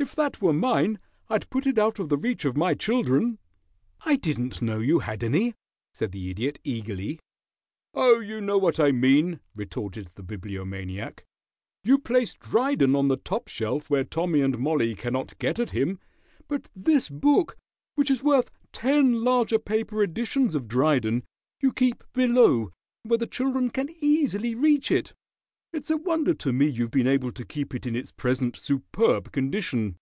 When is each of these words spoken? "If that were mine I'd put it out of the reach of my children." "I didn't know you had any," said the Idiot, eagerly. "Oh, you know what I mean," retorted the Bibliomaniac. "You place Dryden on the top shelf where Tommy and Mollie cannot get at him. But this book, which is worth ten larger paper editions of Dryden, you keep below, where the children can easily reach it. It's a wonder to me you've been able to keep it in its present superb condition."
"If 0.00 0.14
that 0.14 0.40
were 0.40 0.52
mine 0.52 1.00
I'd 1.28 1.50
put 1.50 1.66
it 1.66 1.76
out 1.76 1.98
of 1.98 2.08
the 2.08 2.16
reach 2.16 2.44
of 2.44 2.56
my 2.56 2.74
children." 2.74 3.40
"I 4.06 4.14
didn't 4.14 4.62
know 4.62 4.78
you 4.78 5.00
had 5.00 5.24
any," 5.24 5.54
said 5.92 6.12
the 6.12 6.30
Idiot, 6.30 6.60
eagerly. 6.62 7.18
"Oh, 7.94 8.20
you 8.20 8.40
know 8.40 8.58
what 8.58 8.78
I 8.78 8.92
mean," 8.92 9.40
retorted 9.56 10.10
the 10.14 10.22
Bibliomaniac. 10.22 11.24
"You 11.82 11.98
place 11.98 12.34
Dryden 12.34 12.94
on 12.94 13.08
the 13.08 13.16
top 13.16 13.48
shelf 13.48 13.90
where 13.90 14.04
Tommy 14.04 14.40
and 14.40 14.56
Mollie 14.56 14.94
cannot 14.94 15.36
get 15.40 15.58
at 15.58 15.72
him. 15.72 15.98
But 16.46 16.68
this 16.76 17.08
book, 17.10 17.56
which 17.96 18.08
is 18.08 18.22
worth 18.22 18.52
ten 18.70 19.24
larger 19.24 19.58
paper 19.58 20.00
editions 20.04 20.54
of 20.54 20.68
Dryden, 20.68 21.24
you 21.60 21.72
keep 21.72 22.04
below, 22.12 22.70
where 23.02 23.18
the 23.18 23.26
children 23.26 23.68
can 23.68 23.88
easily 24.00 24.54
reach 24.54 24.92
it. 24.92 25.12
It's 25.70 25.90
a 25.90 25.98
wonder 25.98 26.32
to 26.32 26.50
me 26.50 26.66
you've 26.66 26.90
been 26.90 27.06
able 27.06 27.30
to 27.32 27.44
keep 27.44 27.74
it 27.74 27.84
in 27.84 27.94
its 27.94 28.10
present 28.10 28.56
superb 28.56 29.30
condition." 29.32 29.98